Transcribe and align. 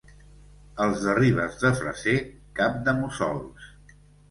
Els 0.85 1.03
de 1.07 1.13
Ribes 1.19 1.59
de 1.65 1.71
Freser, 1.83 2.17
cap-de-mussols. 2.63 3.71